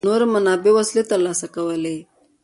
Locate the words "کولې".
1.55-1.97